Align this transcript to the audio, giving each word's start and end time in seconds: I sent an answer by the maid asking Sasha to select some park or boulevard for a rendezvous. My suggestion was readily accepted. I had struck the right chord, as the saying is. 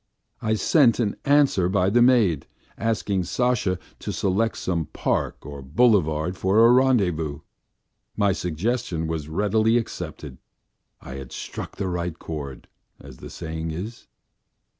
I 0.41 0.55
sent 0.55 0.97
an 0.99 1.15
answer 1.25 1.69
by 1.69 1.91
the 1.91 2.01
maid 2.01 2.47
asking 2.75 3.25
Sasha 3.25 3.77
to 3.99 4.11
select 4.11 4.57
some 4.57 4.85
park 4.87 5.45
or 5.45 5.61
boulevard 5.61 6.35
for 6.37 6.65
a 6.65 6.71
rendezvous. 6.71 7.41
My 8.17 8.31
suggestion 8.31 9.05
was 9.05 9.29
readily 9.29 9.77
accepted. 9.77 10.39
I 11.01 11.17
had 11.17 11.31
struck 11.31 11.75
the 11.75 11.87
right 11.87 12.17
chord, 12.17 12.67
as 12.99 13.17
the 13.17 13.29
saying 13.29 13.69
is. 13.69 14.07